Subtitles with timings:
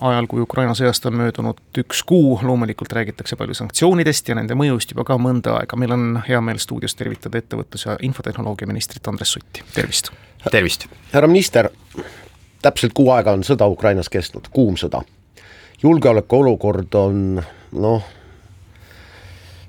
[0.00, 4.92] ajal, kui Ukraina sõjast on möödunud üks kuu, loomulikult räägitakse palju sanktsioonidest ja nende mõjust
[4.94, 5.76] juba ka mõnda aega.
[5.76, 10.10] meil on hea meel stuudios tervitada ettevõtlus- ja infotehnoloogia ministrit Andres Sutti, tervist!
[10.50, 10.86] tervist!
[11.12, 11.70] härra minister,
[12.62, 15.02] täpselt kuu aega on sõda Ukrainas kestnud, kuum sõda.
[15.82, 17.42] julgeolekuolukord on
[17.72, 18.04] noh,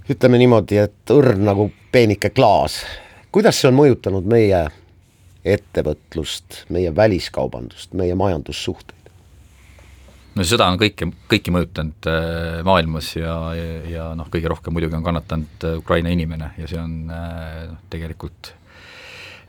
[0.10, 2.86] ütleme niimoodi, et õrn nagu peenike klaas.
[3.32, 4.68] kuidas see on mõjutanud meie
[5.46, 8.99] ettevõtlust, meie väliskaubandust, meie majandussuhteid?
[10.40, 14.76] No see sõda on kõike, kõiki mõjutanud äh, maailmas ja, ja, ja noh, kõige rohkem
[14.76, 18.54] muidugi on kannatanud äh, Ukraina inimene ja see on äh, noh, tegelikult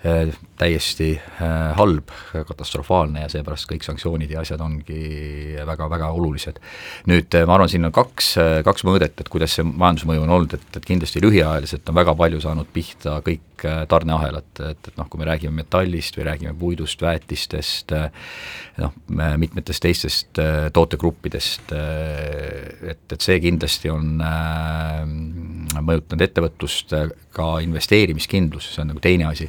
[0.01, 2.09] täiesti äh, halb,
[2.49, 6.61] katastrofaalne ja seepärast kõik sanktsioonid ja asjad ongi väga-väga olulised.
[7.11, 8.33] nüüd äh, ma arvan, siin on kaks,
[8.65, 12.41] kaks mõõdet, et kuidas see majandusmõju on olnud, et, et kindlasti lühiajaliselt on väga palju
[12.41, 17.93] saanud pihta kõik tarneahelad, et, et noh, kui me räägime metallist või räägime puidust, väetistest,
[18.81, 20.41] noh, mitmetest teistest
[20.73, 24.17] tootegruppidest, et, et see kindlasti on
[25.79, 26.97] mõjutanud ettevõtlust,
[27.35, 29.47] ka investeerimiskindlus, see on nagu teine asi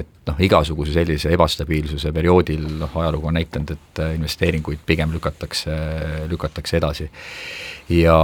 [0.00, 5.74] et noh, igasuguse sellise ebastabiilsuse perioodil noh, ajalugu on näidanud, et äh, investeeringuid pigem lükatakse,
[6.30, 7.08] lükatakse edasi.
[7.90, 8.16] ja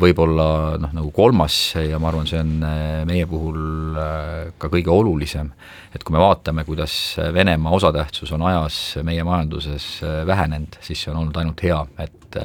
[0.00, 4.92] võib-olla noh, nagu kolmas ja ma arvan, see on äh, meie puhul äh, ka kõige
[4.94, 5.52] olulisem,
[5.94, 9.88] et kui me vaatame, kuidas Venemaa osatähtsus on ajas meie majanduses
[10.26, 12.38] vähenenud, siis see on olnud ainult hea, et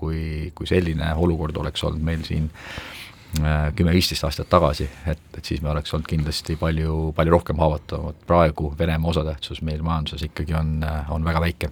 [0.00, 2.46] kui, kui selline olukord oleks olnud meil siin
[3.76, 8.74] kümme-viisteist aastat tagasi, et, et siis me oleks olnud kindlasti palju, palju rohkem haavatavamad, praegu
[8.78, 10.76] Venemaa osatähtsus meil majanduses ikkagi on,
[11.10, 11.70] on väga väike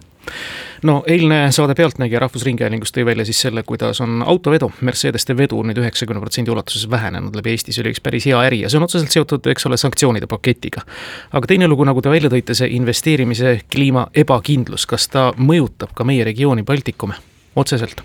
[0.83, 5.79] no eilne saade Pealtnägija Rahvusringhäälingus tõi välja siis selle, kuidas on autovedu, Mercedeste vedu nüüd
[5.81, 8.87] üheksakümne protsendi ulatuses vähenenud läbi Eesti, see oli üks päris hea äri ja see on
[8.87, 10.85] otseselt seotud, eks ole, sanktsioonide paketiga.
[11.31, 16.07] aga teine lugu, nagu te välja tõite, see investeerimise kliima ebakindlus, kas ta mõjutab ka
[16.07, 17.19] meie regiooni Baltikume
[17.55, 18.03] otseselt?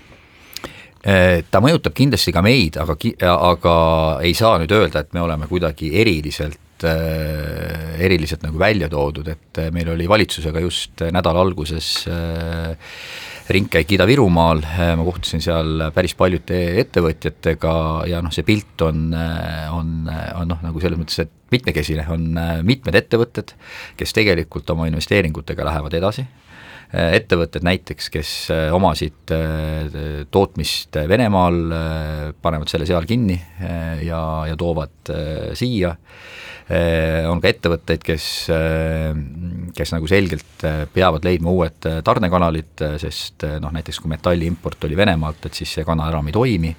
[0.99, 3.75] Äh, ta mõjutab kindlasti ka meid, aga, aga
[4.25, 9.61] ei saa nüüd öelda, et me oleme kuidagi eriliselt äh, eriliselt nagu välja toodud, et
[9.63, 11.87] äh, meil oli valitsusega just nädala alguses
[13.49, 14.59] ringkäik Ida-Virumaal,
[14.99, 17.71] ma kohtusin seal päris paljude ettevõtjatega
[18.11, 19.07] ja noh, see pilt on,
[19.73, 22.27] on, on noh, nagu selles mõttes, et mitmekesine, on
[22.67, 23.55] mitmed ettevõtted,
[23.97, 26.27] kes tegelikult oma investeeringutega lähevad edasi,
[26.89, 31.59] ettevõtted näiteks, kes äh, omasid äh, tootmist Venemaal,
[32.41, 33.37] panevad selle seal kinni
[34.05, 35.11] ja, ja toovad
[35.57, 35.93] siia,
[37.29, 38.25] on ka ettevõtteid, kes,
[39.73, 45.49] kes nagu selgelt peavad leidma uued tarnekanalid, sest noh, näiteks kui metalli import oli Venemaalt,
[45.49, 46.75] et siis see kanal enam ei toimi,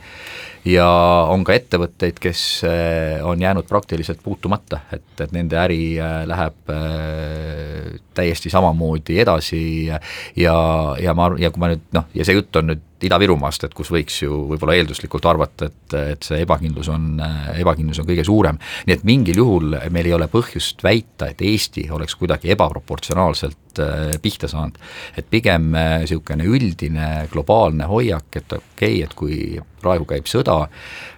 [0.69, 0.89] ja
[1.31, 6.75] on ka ettevõtteid, kes eh, on jäänud praktiliselt puutumata, et, et nende äri eh, läheb
[6.75, 10.01] eh, täiesti samamoodi edasi ja
[10.37, 13.91] ja ma ja kui ma nüüd noh, ja see jutt on nüüd Ida-Virumaast, et kus
[13.93, 17.15] võiks ju võib-olla eelduslikult arvata, et, et see ebakindlus on,
[17.55, 18.59] ebakindlus on kõige suurem.
[18.87, 24.17] nii et mingil juhul meil ei ole põhjust väita, et Eesti oleks kuidagi ebaproportsionaalselt äh,
[24.23, 24.79] pihta saanud.
[25.17, 29.39] et pigem niisugune äh, üldine globaalne hoiak, et okei okay,, et kui
[29.81, 30.59] praegu käib sõda,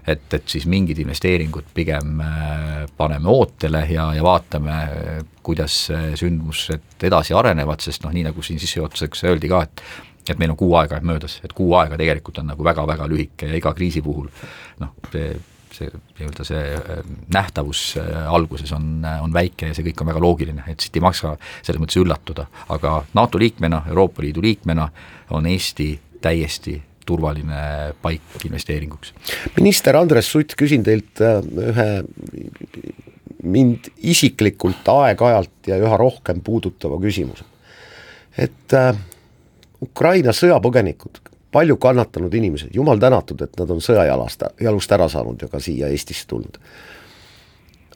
[0.06, 4.78] et, et siis mingid investeeringud pigem äh, paneme ootele ja, ja vaatame,
[5.42, 5.88] kuidas
[6.18, 9.82] sündmused edasi arenevad, sest noh, nii nagu siin sissejuhatuseks öeldi ka, et
[10.28, 13.58] et meil on kuu aega möödas, et kuu aega tegelikult on nagu väga-väga lühike ja
[13.58, 14.28] iga kriisi puhul
[14.82, 15.32] noh, see,
[15.74, 17.02] see nii-öelda see äh,
[17.34, 20.96] nähtavus äh, alguses on, äh, on väike ja see kõik on väga loogiline, et siit
[20.98, 24.88] ei maksa selles mõttes üllatuda, aga NATO liikmena, Euroopa Liidu liikmena
[25.34, 29.10] on Eesti täiesti turvaline paik investeeringuks.
[29.56, 31.88] minister Andres Sutt, küsin teilt ühe
[33.42, 37.44] mind isiklikult aeg-ajalt ja üha rohkem puudutava küsimuse.
[38.38, 38.96] et äh,
[39.82, 41.20] Ukraina sõjapõgenikud,
[41.52, 45.92] palju kannatanud inimesed, jumal tänatud, et nad on sõjajalast, jalust ära saanud ja ka siia
[45.92, 46.58] Eestisse tulnud.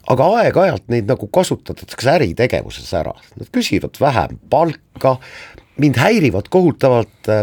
[0.07, 5.17] aga aeg-ajalt neid nagu kasutatakse äritegevuses ära, nad küsivad vähem palka,
[5.83, 7.43] mind häirivad kohutavalt äh,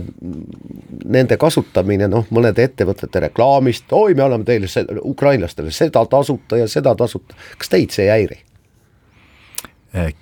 [1.05, 6.67] nende kasutamine noh, mõnede ettevõtete reklaamist, oi, me anname teile se-, ukrainlastele seda tasuta ja
[6.71, 8.39] seda tasuta, kas teid see ei häiri?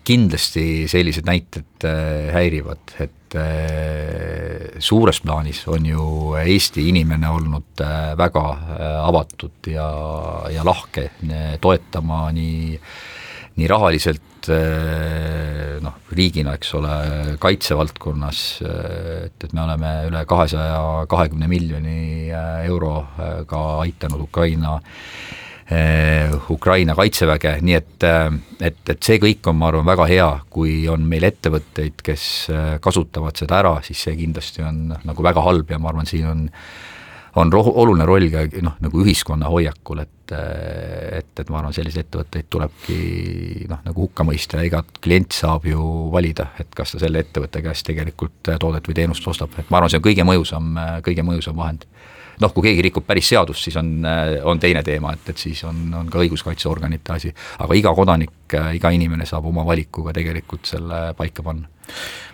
[0.03, 4.10] Kindlasti sellised näited äh, häirivad, et äh,
[4.81, 6.03] suures plaanis on ju
[6.41, 7.83] Eesti inimene olnud
[8.17, 8.43] väga
[9.05, 9.87] avatud ja,
[10.53, 11.09] ja lahke
[11.61, 12.77] toetama nii,
[13.57, 14.49] nii rahaliselt
[15.81, 16.95] noh, riigina, eks ole,
[17.41, 22.31] kaitsevaldkonnas, et, et me oleme üle kahesaja kahekümne miljoni
[22.65, 24.79] euroga aitanud Ukraina
[26.51, 28.05] Ukraina kaitseväge, nii et,
[28.59, 32.25] et, et see kõik on, ma arvan, väga hea, kui on meil ettevõtteid, kes
[32.83, 36.49] kasutavad seda ära, siis see kindlasti on nagu väga halb ja ma arvan, siin on
[37.35, 42.05] on roh-, oluline roll ka noh, nagu ühiskonna hoiakul, et et, et ma arvan, selliseid
[42.05, 45.81] ettevõtteid tulebki noh, nagu hukka mõista ja iga klient saab ju
[46.13, 49.91] valida, et kas ta selle ettevõtte käest tegelikult toodet või teenust ostab, et ma arvan,
[49.91, 50.71] see on kõige mõjusam,
[51.03, 51.83] kõige mõjusam vahend
[52.41, 53.91] noh, kui keegi rikub päris seadust, siis on,
[54.49, 57.33] on teine teema, et, et siis on, on ka õiguskaitseorganite asi.
[57.59, 61.69] aga iga kodanik, iga inimene saab oma valikuga tegelikult selle paika panna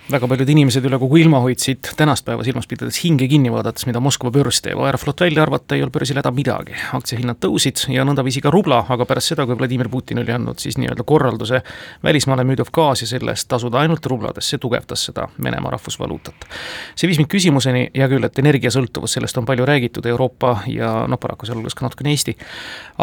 [0.08, 4.00] väga paljud inimesed üle kogu ilma hoidsid tänast päeva silmas pidades hinge kinni vaadates, mida
[4.00, 6.78] Moskva börs teeb, Aeroflot välja arvata ei olnud börsil häda midagi.
[6.96, 10.78] aktsiahinnad tõusid ja nõndaviisi ka rubla, aga pärast seda, kui Vladimir Putin oli andnud siis
[10.80, 11.60] nii-öelda korralduse
[12.04, 16.48] välismaale müüdav gaas ja selle eest tasuda ainult rublades, see tugevdas seda Venemaa rahvusvaluutat.
[16.96, 21.20] see viis mind küsimuseni, hea küll, et energiasõltuvus, sellest on palju räägitud, Euroopa ja noh,
[21.20, 22.38] paraku sealhulgas ka natukene Eesti,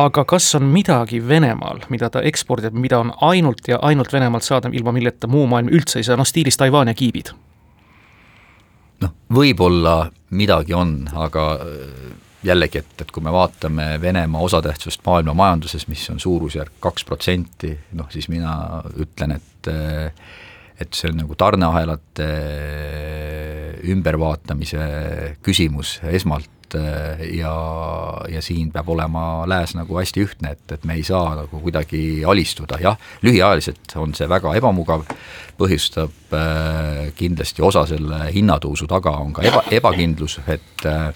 [0.00, 4.72] aga kas on midagi Venemaal, mida ta ekspordib, mida on ainult ja ainult Venemaalt saada,
[4.72, 7.32] ilma milleta muu maailm üldse ei saa, noh stiilis Taiwan ja kiibid?
[9.00, 12.12] noh, võib-olla midagi on, aga äh,
[12.44, 17.72] jällegi, et, et kui me vaatame Venemaa osatähtsust maailma majanduses, mis on suurusjärk kaks protsenti,
[17.98, 20.12] noh siis mina ütlen, et äh,
[20.84, 24.84] et see on nagu tarneahelate äh, ümbervaatamise
[25.44, 27.54] küsimus esmalt, ja,
[28.26, 32.24] ja siin peab olema lääs nagu hästi ühtne, et, et me ei saa nagu kuidagi
[32.26, 35.04] alistuda, jah, lühiajaliselt on see väga ebamugav,
[35.60, 41.10] põhjustab äh, kindlasti osa selle hinnatõusu taga on ka eba, ebakindlus, et äh,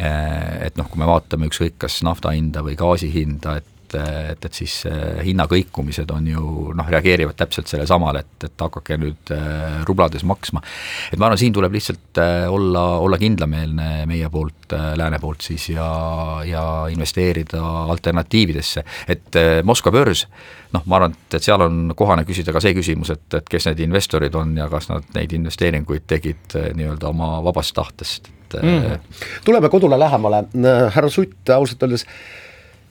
[0.00, 4.44] et noh, kui me vaatame ükskõik kas nafta hinda või gaasi hinda, et et, et,
[4.44, 9.82] et siis äh, hinnakõikumised on ju noh, reageerivad täpselt sellesamale, et, et hakake nüüd äh,
[9.88, 10.62] rublades maksma.
[11.10, 15.68] et ma arvan, siin tuleb lihtsalt äh, olla, olla kindlameelne meie poolt, lääne poolt siis
[15.74, 15.86] ja,
[16.48, 17.62] ja investeerida
[17.92, 20.24] alternatiividesse, et Moskva börs,
[20.72, 23.68] noh, ma arvan, et, et seal on kohane küsida ka see küsimus, et, et kes
[23.68, 29.10] need investorid on ja kas nad neid investeeringuid tegid nii-öelda oma vabast tahtest, et mm.
[29.44, 30.44] tuleme kodule lähemale,
[30.94, 32.06] härra Sutt, ausalt öeldes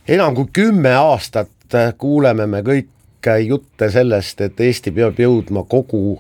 [0.08, 2.90] enam kui kümme aastat kuuleme me kõik
[3.46, 6.20] jutte sellest, et Eesti peab jõudma kogu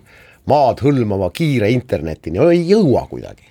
[0.49, 3.47] maad hõlmava kiire internetini, ei jõua kuidagi.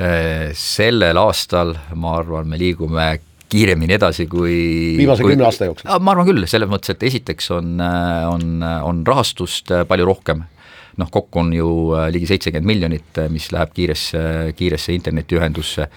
[0.00, 3.10] Äh, sellel aastal, ma arvan, me liigume
[3.50, 4.54] kiiremini edasi kui
[5.00, 5.90] viimase kümne aasta jooksul?
[6.00, 7.74] ma arvan küll, selles mõttes, et esiteks on,
[8.30, 10.44] on, on rahastust palju rohkem,
[11.00, 11.70] noh kokku on ju
[12.12, 14.20] ligi seitsekümmend miljonit, mis läheb kiiresse,
[14.56, 15.88] kiiresse internetiühendusse.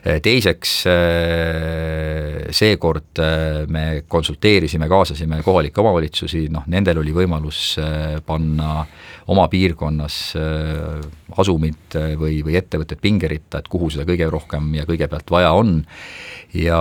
[0.00, 7.74] Äh, teiseks, äh, seekord äh, me konsulteerisime, kaasasime kohalikke omavalitsusi, noh nendel oli võimalus
[8.24, 8.78] panna
[9.30, 10.16] oma piirkonnas
[11.36, 15.82] asumid või, või ettevõtted pingeritta, et kuhu seda kõige rohkem ja kõigepealt vaja on.
[16.56, 16.80] Ja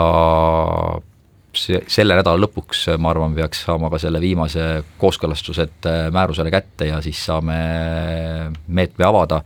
[1.58, 7.02] see, selle nädala lõpuks, ma arvan, peaks saama ka selle viimase kooskõlastused määrusele kätte ja
[7.06, 7.60] siis saame
[8.68, 9.44] meetme avada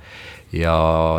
[0.54, 0.76] ja,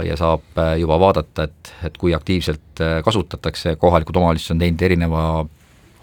[0.07, 4.85] ja saab äh, juba vaadata, et, et kui aktiivselt äh, kasutatakse, kohalikud omavalitsused on teinud
[4.89, 5.23] erineva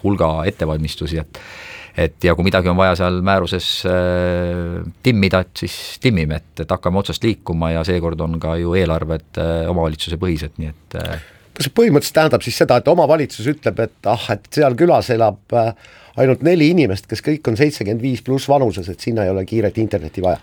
[0.02, 1.44] hulga ettevalmistusi, et
[1.92, 6.72] et ja kui midagi on vaja seal määruses äh, timmida, et siis timmime, et, et
[6.72, 11.26] hakkame otsast liikuma ja seekord on ka ju eelarved äh, omavalitsuse põhised, nii et äh,
[11.62, 15.54] kas see põhimõtteliselt tähendab siis seda, et omavalitsus ütleb, et ah, et seal külas elab
[15.58, 15.70] äh,
[16.22, 19.78] ainult neli inimest, kes kõik on seitsekümmend viis pluss vanuses, et sinna ei ole kiiret
[19.82, 20.40] internetti vaja?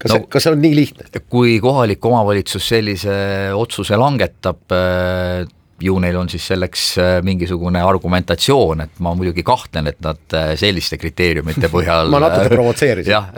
[0.00, 1.22] kas no, kas see on nii lihtne?
[1.30, 3.14] kui kohalik omavalitsus sellise
[3.56, 5.46] otsuse langetab, äh,
[5.82, 10.52] ju neil on siis selleks äh, mingisugune argumentatsioon, et ma muidugi kahtlen, et nad äh,
[10.60, 13.12] selliste kriteeriumite põhjal ma natuke provotseerisin.
[13.12, 13.28] jah,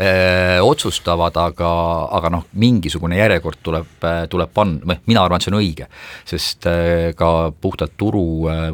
[0.66, 1.72] otsustavad, aga,
[2.18, 5.88] aga noh, mingisugune järjekord tuleb, tuleb panna, või mina arvan, et see on õige.
[6.28, 6.68] sest
[7.16, 8.24] ka puhtalt turu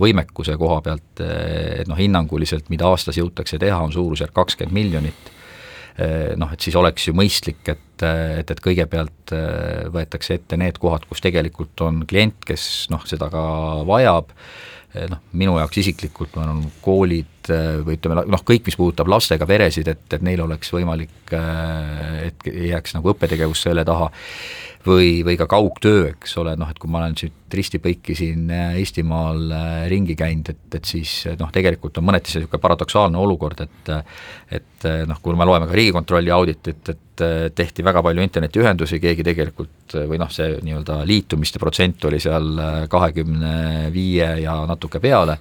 [0.00, 5.34] võimekuse koha pealt, et noh, hinnanguliselt, mida aastas jõutakse teha, on suurusjärk kakskümmend miljonit
[6.38, 11.08] noh, et siis oleks ju mõistlik, et, et, et kõigepealt eh, võetakse ette need kohad,
[11.10, 13.42] kus tegelikult on klient, kes noh, seda ka
[13.88, 14.30] vajab,
[15.10, 17.50] noh, minu jaoks isiklikult on koolid
[17.84, 22.72] või ütleme noh, kõik, mis puudutab lastega peresid, et, et neil oleks võimalik, et ei
[22.72, 24.10] jääks nagu õppetegevus selle taha.
[24.88, 28.46] Või, või ka kaugtöö, eks ole, noh et kui ma olen siit risti-põiki siin
[28.78, 29.50] Eestimaal
[29.90, 33.90] ringi käinud, et, et siis noh, tegelikult on mõneti see niisugune paradoksaalne olukord, et
[34.54, 37.07] et noh, kui me loeme ka Riigikontrolli auditit, et
[37.54, 42.54] tehti väga palju internetiühendusi, keegi tegelikult või noh, see nii-öelda liitumiste protsent oli seal
[42.90, 45.38] kahekümne viie ja natuke peale,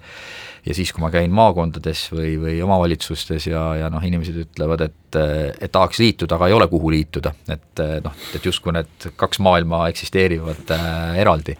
[0.67, 5.17] ja siis, kui ma käin maakondades või, või omavalitsustes ja, ja noh, inimesed ütlevad, et,
[5.63, 9.85] et tahaks liituda, aga ei ole, kuhu liituda, et noh, et justkui need kaks maailma
[9.91, 11.55] eksisteerivad äh, eraldi.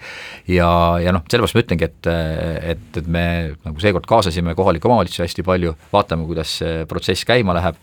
[0.51, 0.69] ja,
[1.03, 2.11] ja noh, sellepärast ma ütlengi, et,
[2.75, 3.25] et, et me
[3.63, 7.79] nagu seekord kaasasime kohalikke omavalitsusi hästi palju, vaatame, kuidas see protsess käima läheb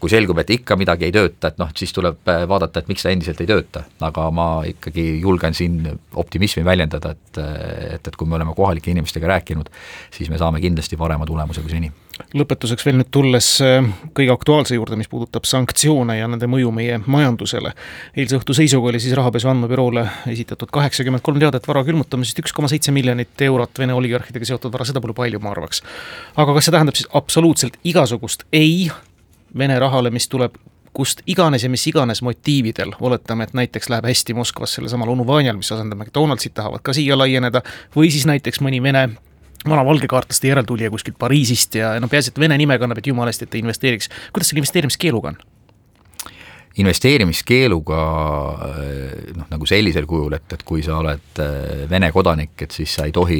[0.00, 3.06] kui selgub, et ikka midagi ei tööta, et noh, siis tuleb äh, vaadata, et miks
[3.06, 3.84] ta endiselt ei tööta.
[4.06, 5.82] aga ma ikkagi julgen siin
[6.14, 7.38] optimismi väljendada, et,
[7.94, 9.70] et, et kui me oleme kohalike inimestega rääkinud,
[10.14, 11.92] siis me saame kindlasti parema tulemuse kui seni
[12.36, 13.86] lõpetuseks veel nüüd tulles äh,
[14.16, 17.72] kõige aktuaalse juurde, mis puudutab sanktsioone ja nende mõju meie majandusele.
[18.16, 22.70] eilse õhtu seisuga oli siis rahapesu andmebüroole esitatud kaheksakümmend kolm teadet vara külmutamisest, üks koma
[22.72, 25.82] seitse miljonit eurot Vene oligarhidega seotud vara, seda pole palju, ma arvaks.
[26.36, 28.88] aga kas see tähendab siis absoluutselt igasugust ei
[29.58, 30.56] Vene rahale, mis tuleb
[30.96, 35.56] kust iganes ja mis iganes motiividel, oletame, et näiteks läheb hästi Moskvas sellesamal onu Vanjal,
[35.56, 37.62] mis asendab McDonaldsit, tahavad ka siia laieneda,
[37.96, 39.08] või siis näiteks mõni Vene
[39.66, 43.44] vana valgekaartlaste järeltulija kuskilt Pariisist ja no peaasi, et Vene nime kannab, et jumala eest,
[43.44, 44.08] et ta investeeriks.
[44.32, 45.40] kuidas selle investeerimiskeeluga on?
[46.76, 47.98] Investeerimiskeeluga
[49.36, 53.06] noh, nagu sellisel kujul, et, et kui sa oled äh, Vene kodanik, et siis sa
[53.08, 53.38] ei tohi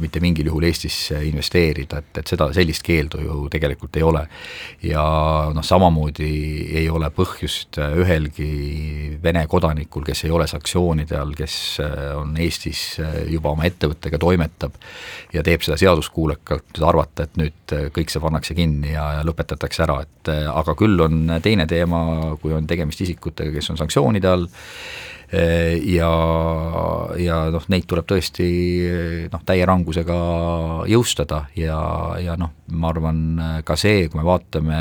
[0.00, 4.24] mitte mingil juhul Eestisse investeerida, et, et seda, sellist keeldu ju tegelikult ei ole.
[4.88, 5.04] ja
[5.54, 6.30] noh, samamoodi
[6.80, 8.48] ei ole põhjust ühelgi
[9.22, 11.58] Vene kodanikul, kes ei ole sanktsioonide all, kes
[12.16, 14.80] on Eestis juba oma ettevõttega toimetab
[15.34, 20.00] ja teeb seda seaduskuulekalt, arvata, et nüüd kõik see pannakse kinni ja, ja lõpetatakse ära,
[20.06, 22.00] et aga küll on teine teema,
[22.40, 24.48] kui on tegemist tegemist isikutega, kes on sanktsioonide all
[25.28, 26.10] ja,
[27.20, 28.46] ja noh, neid tuleb tõesti
[29.28, 30.16] noh, täie rangusega
[30.88, 31.80] jõustada ja,
[32.22, 33.20] ja noh, ma arvan
[33.68, 34.78] ka see, kui me vaatame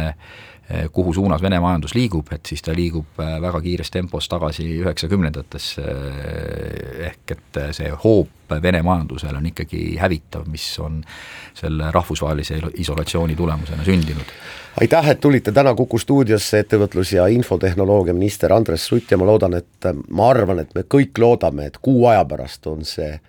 [0.92, 5.86] kuhu suunas Vene majandus liigub, et siis ta liigub väga kiires tempos tagasi üheksakümnendatesse,
[7.08, 11.00] ehk et see hoop Vene majandusele on ikkagi hävitav, mis on
[11.56, 14.36] selle rahvusvahelise isolatsiooni tulemusena sündinud
[14.82, 19.54] aitäh, et tulite täna Kuku stuudiosse, ettevõtlus- ja infotehnoloogia minister Andres Sutt ja ma loodan,
[19.54, 23.20] et ma arvan, et me kõik loodame, et kuu aja pärast on see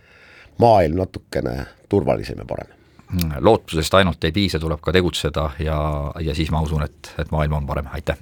[0.58, 2.77] maailm natukene turvalisem ja parem.
[3.40, 5.78] Lootusest ainult ei piisa, tuleb ka tegutseda ja,
[6.20, 8.18] ja siis ma usun, et, et maailm on parem, aitäh!